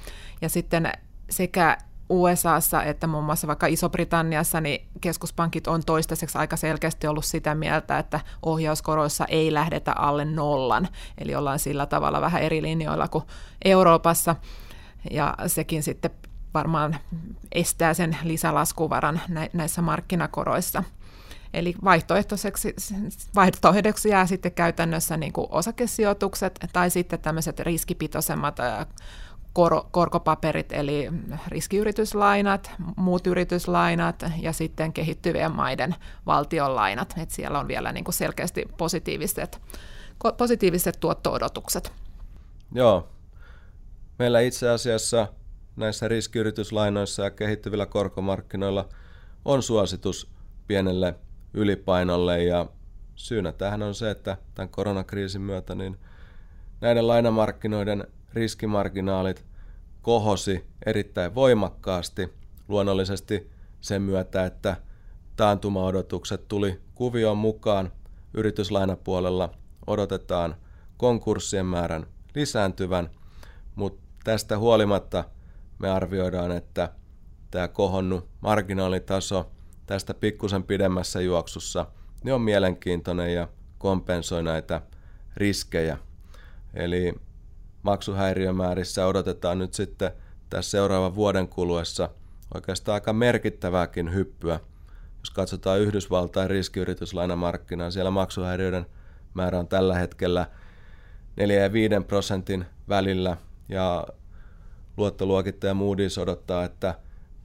Ja 0.41 0.49
sitten 0.49 0.91
sekä 1.29 1.77
USAssa 2.09 2.83
että 2.83 3.07
muun 3.07 3.23
muassa 3.23 3.47
vaikka 3.47 3.67
Iso-Britanniassa, 3.67 4.61
niin 4.61 4.87
keskuspankit 5.01 5.67
on 5.67 5.83
toistaiseksi 5.85 6.37
aika 6.37 6.57
selkeästi 6.57 7.07
ollut 7.07 7.25
sitä 7.25 7.55
mieltä, 7.55 7.99
että 7.99 8.19
ohjauskoroissa 8.41 9.25
ei 9.25 9.53
lähdetä 9.53 9.93
alle 9.93 10.25
nollan. 10.25 10.87
Eli 11.17 11.35
ollaan 11.35 11.59
sillä 11.59 11.85
tavalla 11.85 12.21
vähän 12.21 12.41
eri 12.41 12.61
linjoilla 12.61 13.07
kuin 13.07 13.23
Euroopassa. 13.65 14.35
Ja 15.11 15.35
sekin 15.47 15.83
sitten 15.83 16.11
varmaan 16.53 16.97
estää 17.51 17.93
sen 17.93 18.17
lisälaskuvaran 18.23 19.21
näissä 19.53 19.81
markkinakoroissa. 19.81 20.83
Eli 21.53 21.75
vaihtoehtoiseksi, 21.83 22.75
vaihtoehdoksi 23.35 24.09
jää 24.09 24.25
sitten 24.25 24.51
käytännössä 24.51 25.17
niin 25.17 25.33
kuin 25.33 25.47
osakesijoitukset 25.49 26.59
tai 26.73 26.89
sitten 26.89 27.19
tämmöiset 27.19 27.59
riskipitoisemmat 27.59 28.57
kor- 29.53 29.85
korkopaperit, 29.91 30.71
eli 30.71 31.09
riskiyrityslainat, 31.47 32.71
muut 32.95 33.27
yrityslainat 33.27 34.25
ja 34.41 34.53
sitten 34.53 34.93
kehittyvien 34.93 35.51
maiden 35.51 35.95
valtionlainat. 36.25 37.13
Et 37.17 37.31
siellä 37.31 37.59
on 37.59 37.67
vielä 37.67 37.91
niin 37.91 38.03
kuin 38.03 38.15
selkeästi 38.15 38.65
positiiviset, 38.77 39.61
positiiviset 40.37 40.97
tuotto-odotukset. 40.99 41.93
Joo, 42.71 43.09
meillä 44.19 44.39
itse 44.39 44.69
asiassa 44.69 45.27
näissä 45.75 46.07
riskiyrityslainoissa 46.07 47.23
ja 47.23 47.31
kehittyvillä 47.31 47.85
korkomarkkinoilla 47.85 48.89
on 49.45 49.63
suositus 49.63 50.31
pienelle 50.67 51.15
ylipainolle 51.53 52.43
ja 52.43 52.65
syynä 53.15 53.51
tähän 53.51 53.81
on 53.81 53.95
se, 53.95 54.11
että 54.11 54.37
tämän 54.55 54.69
koronakriisin 54.69 55.41
myötä 55.41 55.75
niin 55.75 55.97
näiden 56.81 57.07
lainamarkkinoiden 57.07 58.07
riskimarginaalit 58.33 59.45
kohosi 60.01 60.65
erittäin 60.85 61.35
voimakkaasti 61.35 62.33
luonnollisesti 62.67 63.51
sen 63.81 64.01
myötä, 64.01 64.45
että 64.45 64.75
taantumaodotukset 65.35 66.47
tuli 66.47 66.81
kuvioon 66.95 67.37
mukaan. 67.37 67.91
Yrityslainapuolella 68.33 69.49
odotetaan 69.87 70.55
konkurssien 70.97 71.65
määrän 71.65 72.07
lisääntyvän, 72.35 73.09
mutta 73.75 74.03
tästä 74.23 74.57
huolimatta 74.57 75.23
me 75.83 75.89
arvioidaan, 75.89 76.51
että 76.51 76.89
tämä 77.51 77.67
kohonnut 77.67 78.27
marginaalitaso 78.41 79.51
tästä 79.85 80.13
pikkusen 80.13 80.63
pidemmässä 80.63 81.21
juoksussa 81.21 81.85
niin 82.23 82.33
on 82.33 82.41
mielenkiintoinen 82.41 83.33
ja 83.33 83.47
kompensoi 83.77 84.43
näitä 84.43 84.81
riskejä. 85.37 85.97
Eli 86.73 87.13
maksuhäiriömäärissä 87.83 89.07
odotetaan 89.07 89.59
nyt 89.59 89.73
sitten 89.73 90.11
tässä 90.49 90.71
seuraavan 90.71 91.15
vuoden 91.15 91.47
kuluessa 91.47 92.09
oikeastaan 92.53 92.93
aika 92.93 93.13
merkittävääkin 93.13 94.13
hyppyä. 94.13 94.59
Jos 95.19 95.29
katsotaan 95.29 95.79
Yhdysvaltain 95.79 96.49
riskiyrityslainamarkkinaa, 96.49 97.91
siellä 97.91 98.11
maksuhäiriöiden 98.11 98.85
määrä 99.33 99.59
on 99.59 99.67
tällä 99.67 99.97
hetkellä 99.97 100.47
4 101.35 101.61
ja 101.61 101.73
5 101.73 101.95
prosentin 102.07 102.65
välillä 102.89 103.37
ja 103.69 104.07
luottoluokittaja 104.97 105.73
Moody's 105.73 106.21
odottaa, 106.21 106.63
että 106.63 106.95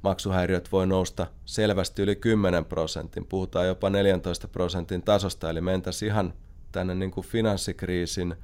maksuhäiriöt 0.02 0.72
voi 0.72 0.86
nousta 0.86 1.26
selvästi 1.44 2.02
yli 2.02 2.16
10 2.16 2.64
prosentin. 2.64 3.26
Puhutaan 3.26 3.66
jopa 3.66 3.90
14 3.90 4.48
prosentin 4.48 5.02
tasosta, 5.02 5.50
eli 5.50 5.60
mentäisiin 5.60 6.10
ihan 6.10 6.34
tänne 6.72 6.94
niin 6.94 7.10
kuin 7.10 7.26
finanssikriisin 7.26 8.34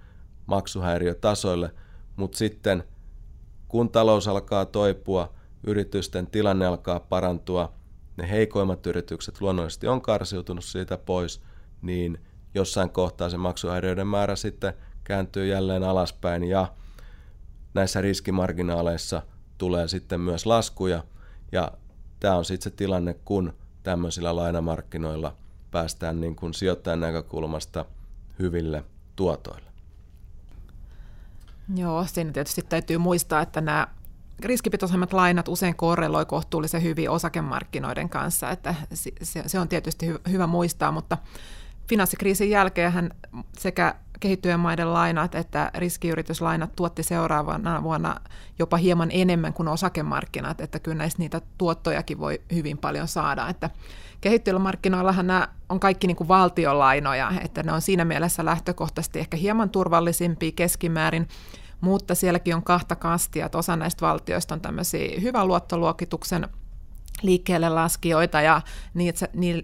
maksuhäiriötasoille, 0.46 1.70
mutta 2.16 2.38
sitten 2.38 2.84
kun 3.68 3.90
talous 3.90 4.28
alkaa 4.28 4.64
toipua, 4.64 5.34
yritysten 5.66 6.26
tilanne 6.26 6.66
alkaa 6.66 7.00
parantua, 7.00 7.72
ne 8.16 8.30
heikoimmat 8.30 8.86
yritykset 8.86 9.40
luonnollisesti 9.40 9.86
on 9.86 10.02
karsiutunut 10.02 10.64
siitä 10.64 10.98
pois, 10.98 11.42
niin 11.82 12.20
jossain 12.54 12.90
kohtaa 12.90 13.30
se 13.30 13.36
maksuhäiriöiden 13.36 14.06
määrä 14.06 14.36
sitten 14.36 14.74
kääntyy 15.04 15.46
jälleen 15.46 15.82
alaspäin 15.82 16.44
ja 16.44 16.66
näissä 17.74 18.00
riskimarginaaleissa 18.00 19.22
tulee 19.58 19.88
sitten 19.88 20.20
myös 20.20 20.46
laskuja 20.46 21.04
ja 21.52 21.72
tämä 22.20 22.36
on 22.36 22.44
sitten 22.44 22.72
se 22.72 22.76
tilanne, 22.76 23.14
kun 23.24 23.54
tämmöisillä 23.82 24.36
lainamarkkinoilla 24.36 25.36
päästään 25.70 26.20
niin 26.20 26.36
kuin 26.36 26.54
sijoittajan 26.54 27.00
näkökulmasta 27.00 27.84
hyville 28.38 28.84
tuotoille. 29.16 29.70
Joo, 31.76 32.06
siinä 32.06 32.32
tietysti 32.32 32.62
täytyy 32.62 32.98
muistaa, 32.98 33.42
että 33.42 33.60
nämä 33.60 33.86
riskipitoisemmat 34.40 35.12
lainat 35.12 35.48
usein 35.48 35.76
korreloi 35.76 36.26
kohtuullisen 36.26 36.82
hyvin 36.82 37.10
osakemarkkinoiden 37.10 38.08
kanssa, 38.08 38.50
että 38.50 38.74
se 39.46 39.58
on 39.60 39.68
tietysti 39.68 40.06
hyvä 40.30 40.46
muistaa, 40.46 40.92
mutta 40.92 41.18
finanssikriisin 41.88 42.50
jälkeen 42.50 43.14
sekä 43.58 43.94
kehittyvien 44.20 44.60
maiden 44.60 44.92
lainat 44.92 45.34
että 45.34 45.70
riskiyrityslainat 45.74 46.76
tuotti 46.76 47.02
seuraavana 47.02 47.82
vuonna 47.82 48.20
jopa 48.58 48.76
hieman 48.76 49.08
enemmän 49.12 49.52
kuin 49.52 49.68
osakemarkkinat, 49.68 50.60
että 50.60 50.78
kyllä 50.78 50.96
näistä 50.96 51.22
niitä 51.22 51.40
tuottojakin 51.58 52.18
voi 52.18 52.40
hyvin 52.54 52.78
paljon 52.78 53.08
saada. 53.08 53.48
Että 53.48 53.70
kehittyvillä 54.20 54.58
markkinoillahan 54.58 55.26
nämä 55.26 55.48
on 55.68 55.80
kaikki 55.80 56.06
niin 56.06 56.16
kuin 56.16 56.28
valtionlainoja, 56.28 57.32
että 57.44 57.62
ne 57.62 57.72
on 57.72 57.82
siinä 57.82 58.04
mielessä 58.04 58.44
lähtökohtaisesti 58.44 59.18
ehkä 59.18 59.36
hieman 59.36 59.70
turvallisimpia 59.70 60.52
keskimäärin, 60.56 61.28
mutta 61.80 62.14
sielläkin 62.14 62.54
on 62.54 62.62
kahta 62.62 62.96
kastia, 62.96 63.46
että 63.46 63.58
osa 63.58 63.76
näistä 63.76 64.06
valtioista 64.06 64.54
on 64.54 64.60
tämmöisiä 64.60 65.20
hyvän 65.20 65.48
luottoluokituksen 65.48 66.48
liikkeelle 67.22 67.68
laskijoita 67.68 68.40
ja 68.40 68.62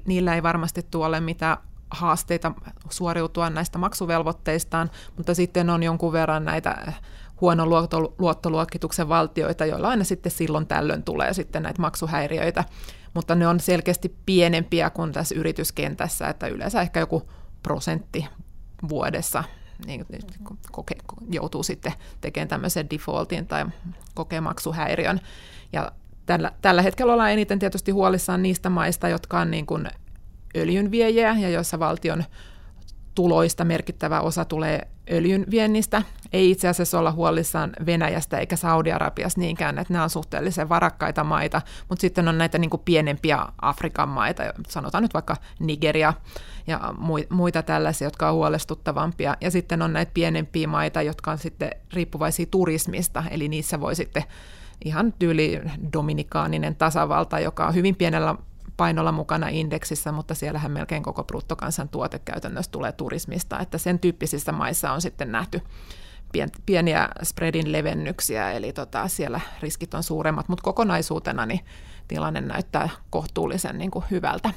niillä 0.04 0.34
ei 0.34 0.42
varmasti 0.42 0.86
tuolle 0.90 1.20
mitään 1.20 1.56
haasteita 1.90 2.52
suoriutua 2.90 3.50
näistä 3.50 3.78
maksuvelvoitteistaan, 3.78 4.90
mutta 5.16 5.34
sitten 5.34 5.70
on 5.70 5.82
jonkun 5.82 6.12
verran 6.12 6.44
näitä 6.44 6.92
huonon 7.40 7.70
luottoluokituksen 8.18 9.08
valtioita, 9.08 9.66
joilla 9.66 9.88
aina 9.88 10.04
sitten 10.04 10.32
silloin 10.32 10.66
tällöin 10.66 11.02
tulee 11.02 11.34
sitten 11.34 11.62
näitä 11.62 11.82
maksuhäiriöitä, 11.82 12.64
mutta 13.14 13.34
ne 13.34 13.46
on 13.46 13.60
selkeästi 13.60 14.16
pienempiä 14.26 14.90
kuin 14.90 15.12
tässä 15.12 15.34
yrityskentässä, 15.34 16.28
että 16.28 16.46
yleensä 16.46 16.82
ehkä 16.82 17.00
joku 17.00 17.30
prosentti 17.62 18.26
vuodessa 18.88 19.44
niin, 19.86 20.06
koke, 20.72 20.94
joutuu 21.30 21.62
sitten 21.62 21.92
tekemään 22.20 22.48
tämmöisen 22.48 22.90
defaultin 22.90 23.46
tai 23.46 23.66
kokee 24.14 24.40
maksuhäiriön. 24.40 25.20
Ja 25.72 25.92
tällä, 26.26 26.52
tällä 26.62 26.82
hetkellä 26.82 27.12
ollaan 27.12 27.32
eniten 27.32 27.58
tietysti 27.58 27.90
huolissaan 27.90 28.42
niistä 28.42 28.70
maista, 28.70 29.08
jotka 29.08 29.40
on 29.40 29.50
niin 29.50 29.66
kuin 29.66 29.88
öljynviejiä 30.56 31.36
ja 31.38 31.48
joissa 31.48 31.78
valtion 31.78 32.24
tuloista 33.14 33.64
merkittävä 33.64 34.20
osa 34.20 34.44
tulee 34.44 34.88
öljyn 35.10 35.44
viennistä. 35.50 36.02
Ei 36.32 36.50
itse 36.50 36.68
asiassa 36.68 36.98
olla 36.98 37.12
huolissaan 37.12 37.72
Venäjästä 37.86 38.38
eikä 38.38 38.56
Saudi-Arabiasta 38.56 39.40
niinkään, 39.40 39.78
että 39.78 39.92
nämä 39.92 40.02
on 40.02 40.10
suhteellisen 40.10 40.68
varakkaita 40.68 41.24
maita, 41.24 41.62
mutta 41.88 42.00
sitten 42.00 42.28
on 42.28 42.38
näitä 42.38 42.58
niin 42.58 42.70
kuin 42.70 42.82
pienempiä 42.84 43.46
Afrikan 43.62 44.08
maita, 44.08 44.42
sanotaan 44.68 45.02
nyt 45.02 45.14
vaikka 45.14 45.36
Nigeria 45.58 46.14
ja 46.66 46.94
muita 47.30 47.62
tällaisia, 47.62 48.06
jotka 48.06 48.28
on 48.28 48.34
huolestuttavampia. 48.34 49.36
Ja 49.40 49.50
sitten 49.50 49.82
on 49.82 49.92
näitä 49.92 50.10
pienempiä 50.14 50.68
maita, 50.68 51.02
jotka 51.02 51.30
on 51.30 51.38
sitten 51.38 51.70
riippuvaisia 51.92 52.46
turismista, 52.50 53.24
eli 53.30 53.48
niissä 53.48 53.80
voi 53.80 53.94
sitten 53.94 54.24
ihan 54.84 55.14
tyyli 55.18 55.60
dominikaaninen 55.92 56.76
tasavalta, 56.76 57.40
joka 57.40 57.66
on 57.66 57.74
hyvin 57.74 57.96
pienellä 57.96 58.34
painolla 58.80 59.12
mukana 59.12 59.48
indeksissä, 59.48 60.12
mutta 60.12 60.34
siellähän 60.34 60.70
melkein 60.70 61.02
koko 61.02 61.24
bruttokansantuote 61.24 62.18
käytännössä 62.18 62.70
tulee 62.70 62.92
turismista, 62.92 63.58
että 63.58 63.78
sen 63.78 63.98
tyyppisissä 63.98 64.52
maissa 64.52 64.92
on 64.92 65.00
sitten 65.00 65.32
nähty 65.32 65.60
pieniä 66.66 67.08
spreadin 67.22 67.72
levennyksiä, 67.72 68.52
eli 68.52 68.72
tota, 68.72 69.08
siellä 69.08 69.40
riskit 69.62 69.94
on 69.94 70.02
suuremmat, 70.02 70.48
mutta 70.48 70.62
kokonaisuutena 70.62 71.46
niin 71.46 71.60
tilanne 72.08 72.40
näyttää 72.40 72.88
kohtuullisen 73.10 73.78
niin 73.78 73.90
kuin 73.90 74.04
hyvältä. 74.10 74.50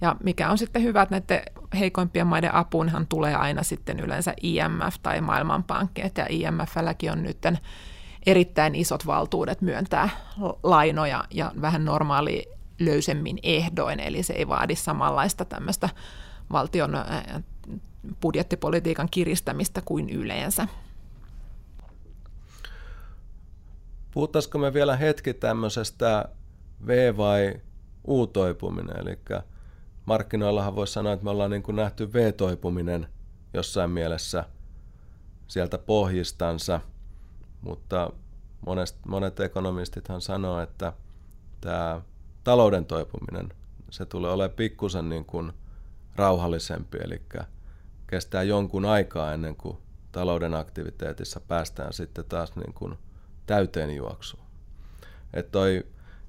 Ja 0.00 0.16
mikä 0.24 0.50
on 0.50 0.58
sitten 0.58 0.82
hyvä, 0.82 1.02
että 1.02 1.14
näiden 1.14 1.42
heikoimpien 1.78 2.26
maiden 2.26 2.54
apuunhan 2.54 3.06
tulee 3.06 3.34
aina 3.34 3.62
sitten 3.62 4.00
yleensä 4.00 4.34
IMF 4.42 4.96
tai 5.02 5.20
Maailmanpankki, 5.20 6.02
että 6.02 6.26
IMFlläkin 6.28 7.12
on 7.12 7.22
nyt 7.22 7.38
erittäin 8.26 8.74
isot 8.74 9.06
valtuudet 9.06 9.60
myöntää 9.60 10.08
lainoja 10.62 11.24
ja 11.30 11.52
vähän 11.60 11.84
normaali 11.84 12.54
löysemmin 12.84 13.38
ehdoin, 13.42 14.00
eli 14.00 14.22
se 14.22 14.32
ei 14.32 14.48
vaadi 14.48 14.76
samanlaista 14.76 15.44
tämmöistä 15.44 15.88
valtion 16.52 16.96
budjettipolitiikan 18.20 19.08
kiristämistä 19.10 19.82
kuin 19.84 20.10
yleensä. 20.10 20.68
Puhuttaisiko 24.10 24.58
me 24.58 24.74
vielä 24.74 24.96
hetki 24.96 25.34
tämmöisestä 25.34 26.28
V- 26.86 27.16
vai 27.16 27.60
U-toipuminen, 28.08 28.96
eli 29.00 29.18
markkinoillahan 30.06 30.76
voisi 30.76 30.92
sanoa, 30.92 31.12
että 31.12 31.24
me 31.24 31.30
ollaan 31.30 31.50
niin 31.50 31.62
kuin 31.62 31.76
nähty 31.76 32.12
V-toipuminen 32.12 33.06
jossain 33.54 33.90
mielessä 33.90 34.44
sieltä 35.48 35.78
pohjistansa, 35.78 36.80
mutta 37.60 38.10
monet, 38.66 38.96
monet 39.06 39.40
ekonomistithan 39.40 40.20
sanoo, 40.20 40.60
että 40.60 40.92
tämä 41.60 42.00
talouden 42.44 42.86
toipuminen, 42.86 43.52
se 43.90 44.06
tulee 44.06 44.30
olemaan 44.30 44.56
pikkusen 44.56 45.08
niin 45.08 45.24
kuin 45.24 45.52
rauhallisempi, 46.16 46.98
eli 47.04 47.22
kestää 48.06 48.42
jonkun 48.42 48.84
aikaa 48.84 49.32
ennen 49.32 49.56
kuin 49.56 49.78
talouden 50.12 50.54
aktiviteetissa 50.54 51.40
päästään 51.40 51.92
sitten 51.92 52.24
taas 52.24 52.56
niin 52.56 52.74
kuin 52.74 52.98
täyteen 53.46 53.96
juoksuun. 53.96 54.44
Et 55.32 55.50
toi, 55.50 55.86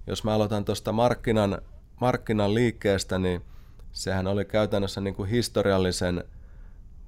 jos 0.07 0.23
mä 0.23 0.33
aloitan 0.33 0.65
tuosta 0.65 0.91
markkinan, 0.91 1.61
markkinan 2.01 2.53
liikkeestä, 2.53 3.19
niin 3.19 3.45
sehän 3.91 4.27
oli 4.27 4.45
käytännössä 4.45 5.01
niin 5.01 5.15
kuin 5.15 5.29
historiallisen 5.29 6.23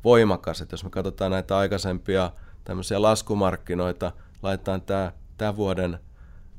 voimakas. 0.03 0.61
Et 0.61 0.71
jos 0.71 0.83
me 0.83 0.89
katsotaan 0.89 1.31
näitä 1.31 1.57
aikaisempia 1.57 2.31
tämmöisiä 2.63 3.01
laskumarkkinoita, 3.01 4.11
laitetaan 4.43 4.81
tämä 4.81 5.11
tämän 5.37 5.55
vuoden 5.55 5.99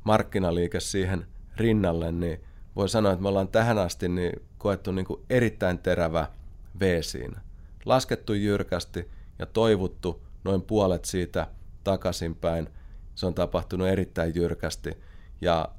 markkinaliike 0.03 0.79
siihen– 0.79 1.25
rinnalle, 1.59 2.11
niin 2.11 2.43
voi 2.75 2.89
sanoa, 2.89 3.11
että 3.11 3.21
me 3.21 3.29
ollaan 3.29 3.47
tähän 3.47 3.77
asti 3.77 4.09
niin 4.09 4.41
koettu 4.57 4.91
niin 4.91 5.05
kuin 5.05 5.21
erittäin 5.29 5.79
terävä 5.79 6.27
V 6.79 7.01
siinä. 7.01 7.41
Laskettu 7.85 8.33
jyrkästi 8.33 9.11
ja 9.39 9.45
toivuttu 9.45 10.21
noin 10.43 10.61
puolet 10.61 11.05
siitä 11.05 11.47
takaisinpäin. 11.83 12.69
se 13.15 13.25
on 13.25 13.33
tapahtunut 13.33 13.87
erittäin 13.87 14.35
jyrkästi. 14.35 14.97
Ja 15.41 15.69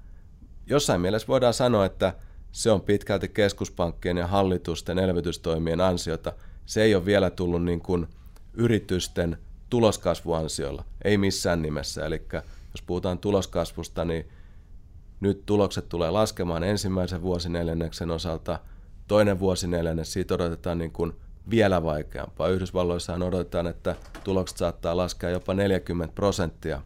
jossain 0.66 1.00
mielessä 1.00 1.28
voidaan 1.28 1.54
sanoa, 1.54 1.86
että 1.86 2.14
se 2.52 2.70
on 2.70 2.80
pitkälti 2.80 3.28
keskuspankkien 3.28 4.16
ja 4.16 4.26
hallitusten 4.26 4.98
elvytystoimien 4.98 5.80
ansiota. 5.80 6.32
Se 6.66 6.82
ei 6.82 6.94
ole 6.94 7.04
vielä 7.04 7.30
tullut 7.30 7.64
niin 7.64 7.80
kuin 7.80 8.06
yritysten 8.54 9.36
tuloskasvuansiolla, 9.70 10.84
ei 11.04 11.18
missään 11.18 11.62
nimessä. 11.62 12.06
Eli 12.06 12.22
jos 12.74 12.82
puhutaan 12.86 13.18
tuloskasvusta, 13.18 14.04
niin 14.04 14.28
nyt 15.20 15.46
tulokset 15.46 15.88
tulee 15.88 16.10
laskemaan 16.10 16.64
ensimmäisen 16.64 17.22
vuosineljänneksen 17.22 18.10
osalta. 18.10 18.58
Toinen 19.06 19.38
vuosineljännes, 19.38 20.12
siitä 20.12 20.34
odotetaan 20.34 20.78
niin 20.78 20.92
kuin 20.92 21.12
vielä 21.50 21.82
vaikeampaa. 21.82 22.48
Yhdysvalloissahan 22.48 23.22
odotetaan, 23.22 23.66
että 23.66 23.96
tulokset 24.24 24.58
saattaa 24.58 24.96
laskea 24.96 25.30
jopa 25.30 25.54
40 25.54 26.14
prosenttia 26.14 26.82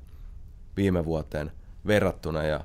viime 0.76 1.05
vuoteen 1.05 1.53
verrattuna 1.87 2.43
ja 2.43 2.64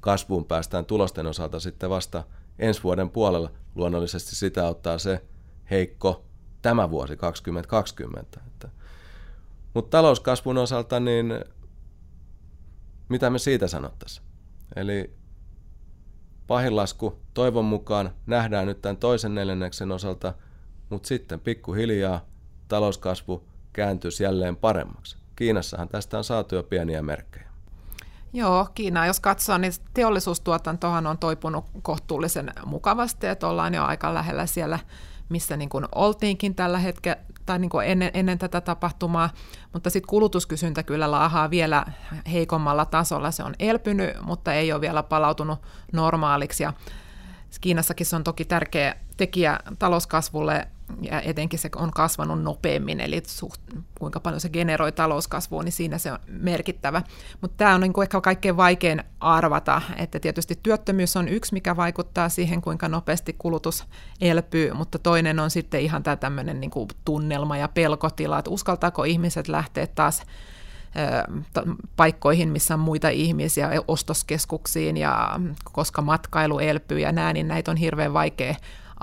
kasvuun 0.00 0.44
päästään 0.44 0.84
tulosten 0.84 1.26
osalta 1.26 1.60
sitten 1.60 1.90
vasta 1.90 2.22
ensi 2.58 2.82
vuoden 2.82 3.10
puolella. 3.10 3.50
Luonnollisesti 3.74 4.36
sitä 4.36 4.66
auttaa 4.66 4.98
se 4.98 5.24
heikko 5.70 6.24
tämä 6.62 6.90
vuosi 6.90 7.16
2020. 7.16 8.40
Mutta 9.74 9.90
talouskasvun 9.90 10.58
osalta, 10.58 11.00
niin 11.00 11.44
mitä 13.08 13.30
me 13.30 13.38
siitä 13.38 13.68
sanottaisiin? 13.68 14.33
Eli 14.76 15.16
pahinlasku 16.46 17.18
toivon 17.34 17.64
mukaan 17.64 18.10
nähdään 18.26 18.66
nyt 18.66 18.82
tämän 18.82 18.96
toisen 18.96 19.34
neljänneksen 19.34 19.92
osalta, 19.92 20.34
mutta 20.90 21.06
sitten 21.06 21.40
pikkuhiljaa 21.40 22.20
talouskasvu 22.68 23.44
kääntyisi 23.72 24.24
jälleen 24.24 24.56
paremmaksi. 24.56 25.16
Kiinassahan 25.36 25.88
tästä 25.88 26.18
on 26.18 26.24
saatu 26.24 26.54
jo 26.54 26.62
pieniä 26.62 27.02
merkkejä. 27.02 27.44
Joo, 28.32 28.68
Kiina, 28.74 29.06
jos 29.06 29.20
katsoo, 29.20 29.58
niin 29.58 29.72
teollisuustuotantohan 29.94 31.06
on 31.06 31.18
toipunut 31.18 31.64
kohtuullisen 31.82 32.52
mukavasti, 32.66 33.26
että 33.26 33.48
ollaan 33.48 33.74
jo 33.74 33.84
aika 33.84 34.14
lähellä 34.14 34.46
siellä, 34.46 34.78
missä 35.28 35.56
niin 35.56 35.68
kuin 35.68 35.84
oltiinkin 35.94 36.54
tällä 36.54 36.78
hetkellä, 36.78 37.22
tai 37.46 37.58
niin 37.58 37.70
kuin 37.70 37.86
ennen, 37.86 38.10
ennen 38.14 38.38
tätä 38.38 38.60
tapahtumaa, 38.60 39.30
mutta 39.72 39.90
sitten 39.90 40.08
kulutuskysyntä 40.08 40.82
kyllä 40.82 41.10
laahaa 41.10 41.50
vielä 41.50 41.86
heikommalla 42.32 42.84
tasolla. 42.84 43.30
Se 43.30 43.42
on 43.42 43.54
elpynyt, 43.58 44.10
mutta 44.22 44.54
ei 44.54 44.72
ole 44.72 44.80
vielä 44.80 45.02
palautunut 45.02 45.58
normaaliksi. 45.92 46.62
Ja 46.62 46.72
Kiinassakin 47.60 48.06
se 48.06 48.16
on 48.16 48.24
toki 48.24 48.44
tärkeä 48.44 48.94
tekijä 49.16 49.60
talouskasvulle, 49.78 50.68
ja 51.00 51.20
etenkin 51.20 51.58
se 51.58 51.70
on 51.76 51.90
kasvanut 51.90 52.42
nopeammin, 52.42 53.00
eli 53.00 53.22
suht, 53.26 53.60
kuinka 53.98 54.20
paljon 54.20 54.40
se 54.40 54.48
generoi 54.48 54.92
talouskasvua, 54.92 55.62
niin 55.62 55.72
siinä 55.72 55.98
se 55.98 56.12
on 56.12 56.18
merkittävä. 56.28 57.02
Mutta 57.40 57.56
tämä 57.56 57.74
on 57.74 57.80
niin 57.80 58.02
ehkä 58.02 58.20
kaikkein 58.20 58.56
vaikein 58.56 59.04
arvata, 59.20 59.82
että 59.96 60.20
tietysti 60.20 60.58
työttömyys 60.62 61.16
on 61.16 61.28
yksi, 61.28 61.52
mikä 61.52 61.76
vaikuttaa 61.76 62.28
siihen, 62.28 62.62
kuinka 62.62 62.88
nopeasti 62.88 63.32
kulutus 63.38 63.84
elpyy, 64.20 64.72
mutta 64.72 64.98
toinen 64.98 65.40
on 65.40 65.50
sitten 65.50 65.80
ihan 65.80 66.02
tämä 66.02 66.16
tämmöinen 66.16 66.60
niin 66.60 66.70
kuin 66.70 66.88
tunnelma 67.04 67.56
ja 67.56 67.68
pelkotila, 67.68 68.38
että 68.38 68.50
uskaltaako 68.50 69.04
ihmiset 69.04 69.48
lähteä 69.48 69.86
taas 69.86 70.22
paikkoihin, 71.96 72.48
missä 72.48 72.74
on 72.74 72.80
muita 72.80 73.08
ihmisiä, 73.08 73.70
ostoskeskuksiin, 73.88 74.96
ja 74.96 75.40
koska 75.72 76.02
matkailu 76.02 76.58
elpyy 76.58 76.98
ja 76.98 77.12
näin, 77.12 77.34
niin 77.34 77.48
näitä 77.48 77.70
on 77.70 77.76
hirveän 77.76 78.12
vaikea 78.12 78.54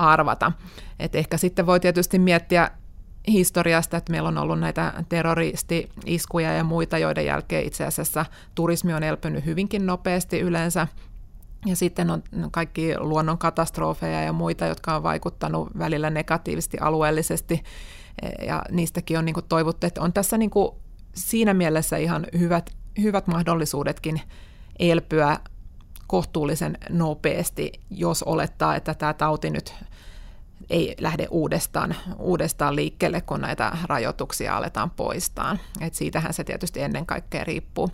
arvata. 0.10 0.51
Et 1.00 1.15
ehkä 1.15 1.38
sitten 1.38 1.65
voi 1.65 1.79
tietysti 1.79 2.20
miettiä 2.20 2.72
historiasta, 3.28 3.97
että 3.97 4.12
meillä 4.12 4.30
on 4.30 4.38
ollut 4.38 4.60
näitä 4.60 4.93
terroristi-iskuja 5.10 6.54
ja 6.54 6.63
muita, 6.63 6.97
joiden 6.97 7.25
jälkeen 7.25 7.65
itse 7.65 7.86
asiassa 7.86 8.25
turismi 8.56 8.93
on 8.93 9.04
elpynyt 9.04 9.45
hyvinkin 9.45 9.86
nopeasti 9.86 10.39
yleensä. 10.39 10.88
Ja 11.65 11.75
sitten 11.75 12.10
on 12.10 12.23
kaikki 12.52 12.99
luonnonkatastrofeja 12.99 14.23
ja 14.23 14.34
muita, 14.34 14.65
jotka 14.65 14.95
on 14.95 15.04
vaikuttanut 15.04 15.69
välillä 15.78 16.10
negatiivisesti 16.10 16.78
alueellisesti. 16.78 17.63
Ja 18.47 18.62
niistäkin 18.71 19.17
on 19.17 19.25
niin 19.25 19.34
kuin 19.34 19.45
toivottu, 19.49 19.88
että 19.88 20.02
on 20.02 20.13
tässä 20.13 20.38
niin 20.38 20.49
kuin 20.49 20.71
siinä 21.15 21.54
mielessä 21.54 21.97
ihan 21.97 22.28
hyvät, 22.39 22.69
hyvät 23.02 23.28
mahdollisuudetkin 23.28 24.21
elpyä 24.80 25.38
kohtuullisen 26.08 26.78
nopeasti, 26.89 27.71
jos 27.89 28.23
olettaa, 28.23 28.75
että 28.75 28.93
tämä 28.93 29.13
tauti 29.13 29.49
nyt 29.49 29.73
ei 30.69 30.95
lähde 31.00 31.28
uudestaan, 31.30 31.95
uudestaan 32.19 32.76
liikkeelle, 32.76 33.21
kun 33.21 33.41
näitä 33.41 33.78
rajoituksia 33.84 34.58
aletaan 34.58 34.91
poistaa. 34.91 35.58
Et 35.82 35.93
siitähän 35.93 36.34
se 36.34 36.43
tietysti 36.43 36.82
ennen 36.82 37.06
kaikkea 37.06 37.43
riippuu. 37.43 37.89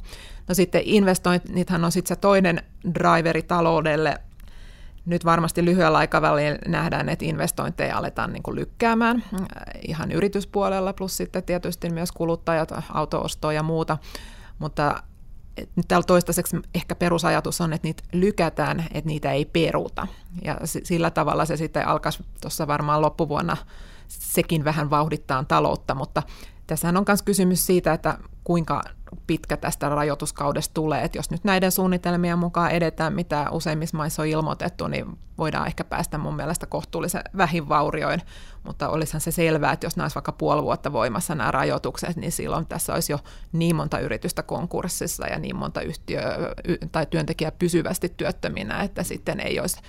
No 0.48 0.56
sitten 0.56 0.82
investoinnithan 0.86 1.86
on 1.86 1.92
sitten 1.92 2.16
se 2.16 2.22
toinen 2.22 2.64
driveri 2.94 3.44
taloudelle. 3.44 4.18
Nyt 5.06 5.26
varmasti 5.26 5.66
lyhyellä 5.66 5.98
aikavälillä 5.98 6.58
nähdään, 6.68 7.10
että 7.10 7.26
investointeja 7.26 7.98
aletaan 7.98 8.34
niin 8.34 8.56
lykkäämään 8.56 9.24
ihan 9.88 10.12
yrityspuolella, 10.12 10.94
plus 10.94 11.18
sitten 11.18 11.44
tietysti 11.44 11.90
myös 11.90 12.12
kuluttajat, 12.12 12.72
autoostoa 12.94 13.54
ja 13.54 13.64
muuta. 13.64 13.98
Mutta 14.60 15.04
nyt 15.76 15.88
täällä 15.88 16.06
toistaiseksi 16.06 16.58
ehkä 16.76 16.96
perusajatus 16.96 17.62
on, 17.62 17.74
että 17.74 17.88
niitä 17.88 18.04
lykätään, 18.14 18.80
että 18.80 19.08
niitä 19.08 19.32
ei 19.32 19.46
peruta. 19.46 20.08
Ja 20.44 20.58
sillä 20.64 21.12
tavalla 21.12 21.46
se 21.46 21.58
sitten 21.58 21.88
alkaisi 21.88 22.24
tuossa 22.42 22.68
varmaan 22.68 23.02
loppuvuonna 23.02 23.58
sekin 24.08 24.64
vähän 24.64 24.90
vauhdittaa 24.90 25.44
taloutta, 25.44 25.96
mutta 25.96 26.24
tässähän 26.68 26.98
on 26.98 27.04
myös 27.08 27.22
kysymys 27.22 27.66
siitä, 27.66 27.94
että 27.94 28.18
kuinka 28.44 28.82
pitkä 29.28 29.58
tästä 29.58 29.90
rajoituskaudesta 29.90 30.74
tulee. 30.74 31.04
Että 31.04 31.18
jos 31.18 31.32
nyt 31.32 31.44
näiden 31.44 31.72
suunnitelmien 31.72 32.40
mukaan 32.40 32.72
edetään, 32.72 33.14
mitä 33.14 33.50
useimmissa 33.52 33.98
maissa 33.98 34.22
on 34.22 34.28
ilmoitettu, 34.28 34.88
niin 34.88 35.18
voidaan 35.38 35.68
ehkä 35.68 35.84
päästä 35.84 36.18
mun 36.18 36.36
mielestä 36.36 36.66
kohtuullisen 36.66 37.22
vähin 37.38 37.70
vaurioin, 37.70 38.22
mutta 38.64 38.90
olisihan 38.90 39.22
se 39.22 39.32
selvää, 39.32 39.72
että 39.72 39.86
jos 39.86 39.98
nämä 39.98 40.10
vaikka 40.16 40.32
puoli 40.32 40.64
vuotta 40.64 40.94
voimassa 40.94 41.36
nämä 41.36 41.52
rajoitukset, 41.52 42.16
niin 42.16 42.32
silloin 42.32 42.66
tässä 42.66 42.94
olisi 42.94 43.14
jo 43.14 43.20
niin 43.52 43.76
monta 43.76 44.00
yritystä 44.00 44.44
konkurssissa 44.44 45.28
ja 45.28 45.40
niin 45.40 45.56
monta 45.56 45.82
yhtiöä 45.82 46.38
tai 46.92 47.06
työntekijää 47.06 47.52
pysyvästi 47.52 48.10
työttöminä, 48.10 48.84
että 48.84 49.04
sitten 49.04 49.40
ei 49.40 49.60
olisi, 49.60 49.82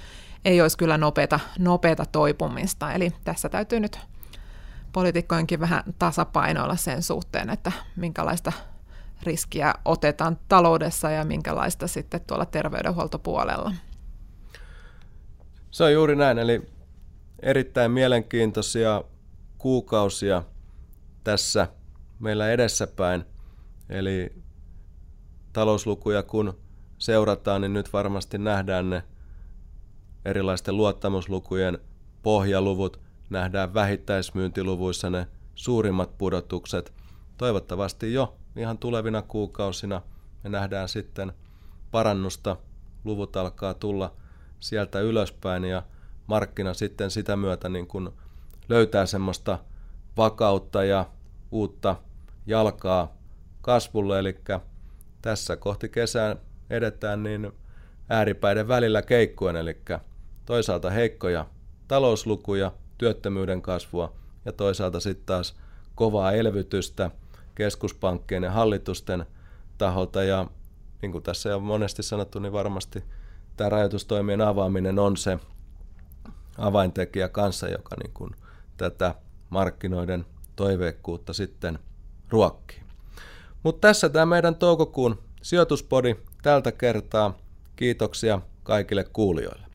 ei 0.45 0.62
olisi 0.62 0.79
kyllä 0.79 0.99
nopeata, 0.99 1.41
nopeata 1.59 2.05
toipumista. 2.07 2.93
Eli 2.93 3.12
tässä 3.25 3.49
täytyy 3.49 3.81
nyt 3.81 3.99
poliitikkojenkin 4.99 5.61
vähän 5.61 5.83
tasapainoilla 5.99 6.77
sen 6.77 7.03
suhteen, 7.03 7.51
että 7.51 7.73
minkälaista 7.97 8.53
riskiä 9.23 9.75
otetaan 9.85 10.39
taloudessa 10.49 11.11
ja 11.11 11.25
minkälaista 11.25 11.87
sitten 11.87 12.21
tuolla 12.21 12.47
terveydenhuoltopuolella. 12.47 13.73
Se 15.71 15.85
on 15.85 15.93
juuri 15.93 16.17
näin, 16.17 16.39
eli 16.39 16.71
erittäin 17.43 17.91
mielenkiintoisia 17.91 19.05
kuukausia 19.59 20.43
tässä 21.25 21.69
meillä 22.19 22.51
edessäpäin. 22.51 23.25
Eli 23.89 24.33
talouslukuja 25.53 26.23
kun 26.23 26.59
seurataan, 26.99 27.61
niin 27.61 27.73
nyt 27.73 27.93
varmasti 27.93 28.39
nähdään 28.39 28.91
ne 28.91 29.03
erilaisten 30.25 30.77
luottamuslukujen 30.77 31.79
pohjaluvut, 32.23 33.08
nähdään 33.31 33.75
vähittäismyyntiluvuissa 33.75 35.11
ne 35.11 35.27
suurimmat 35.55 36.19
pudotukset. 36.19 36.93
Toivottavasti 37.38 38.12
jo 38.12 38.37
ihan 38.57 38.79
tulevina 38.79 39.23
kuukausina 39.23 40.03
me 40.45 40.51
nähdään 40.51 40.88
sitten 40.88 41.33
parannusta, 41.91 42.57
luvut 43.05 43.37
alkaa 43.37 43.75
tulla 43.75 44.14
sieltä 44.61 45.01
ylöspäin 45.01 45.64
ja 45.64 45.83
markkina 46.27 46.75
sitten 46.75 47.11
sitä 47.11 47.37
myötä 47.37 47.69
niin 47.69 47.87
kuin 47.87 48.11
löytää 48.69 49.07
semmoista 49.07 49.59
vakautta 50.17 50.85
ja 50.85 51.07
uutta 51.51 51.97
jalkaa 52.47 53.17
kasvulle, 53.61 54.19
eli 54.19 54.41
tässä 55.23 55.57
kohti 55.57 55.88
kesää 55.88 56.37
edetään 56.71 57.23
niin 57.23 57.53
ääripäiden 58.09 58.69
välillä 58.69 59.03
keikkuen, 59.03 59.57
eli 59.57 59.83
toisaalta 60.47 60.91
heikkoja 60.91 61.47
talouslukuja, 61.88 62.73
työttömyyden 62.99 63.63
kasvua 63.63 64.13
ja 64.45 64.53
toisaalta 64.53 65.01
sitten 65.01 65.27
taas 65.27 65.57
kovaa 65.95 66.33
elvytystä 66.33 67.11
keskuspankkien 67.55 68.43
ja 68.43 68.51
hallitusten 68.51 69.27
taholta 69.79 70.23
ja 70.23 70.47
niin 71.03 71.13
kuin 71.13 71.25
tässä 71.25 71.57
on 71.57 71.63
monesti 71.63 72.03
sanottu, 72.03 72.39
niin 72.39 72.53
varmasti 72.53 73.05
tämä 73.57 73.71
rajoitustoimien 73.71 74.41
avaaminen 74.41 74.99
on 74.99 75.17
se 75.17 75.39
avaintekijä 76.59 77.29
kanssa, 77.29 77.69
joka 77.69 77.97
niin 78.03 78.13
kuin 78.15 78.31
tätä 78.77 79.15
markkinoiden 79.51 80.27
toiveikkuutta 80.57 81.33
sitten 81.33 81.79
ruokkii. 82.31 82.81
Mutta 83.63 83.89
tässä 83.89 84.09
tämä 84.09 84.27
meidän 84.27 84.55
toukokuun 84.55 85.19
sijoituspodi 85.43 86.17
tältä 86.43 86.73
kertaa. 86.73 87.39
Kiitoksia 87.77 88.41
kaikille 88.63 89.05
kuulijoille. 89.13 89.67